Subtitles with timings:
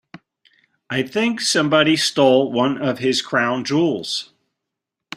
[0.89, 4.33] I think somebody stole one of his crown jewels.